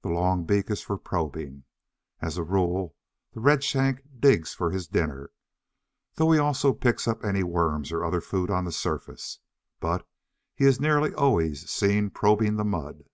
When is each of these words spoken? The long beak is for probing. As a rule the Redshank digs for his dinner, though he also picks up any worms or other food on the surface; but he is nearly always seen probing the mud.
The 0.00 0.08
long 0.08 0.46
beak 0.46 0.70
is 0.70 0.80
for 0.80 0.96
probing. 0.96 1.64
As 2.22 2.38
a 2.38 2.42
rule 2.42 2.96
the 3.34 3.40
Redshank 3.42 4.00
digs 4.18 4.54
for 4.54 4.70
his 4.70 4.88
dinner, 4.88 5.32
though 6.14 6.32
he 6.32 6.38
also 6.38 6.72
picks 6.72 7.06
up 7.06 7.22
any 7.22 7.42
worms 7.42 7.92
or 7.92 8.02
other 8.06 8.22
food 8.22 8.50
on 8.50 8.64
the 8.64 8.72
surface; 8.72 9.40
but 9.80 10.08
he 10.54 10.64
is 10.64 10.80
nearly 10.80 11.12
always 11.12 11.68
seen 11.70 12.08
probing 12.08 12.56
the 12.56 12.64
mud. 12.64 13.04